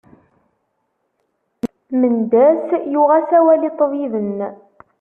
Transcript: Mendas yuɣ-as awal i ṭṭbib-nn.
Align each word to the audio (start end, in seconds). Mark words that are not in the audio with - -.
Mendas 1.99 2.67
yuɣ-as 2.91 3.29
awal 3.39 3.61
i 3.69 3.71
ṭṭbib-nn. 3.73 4.39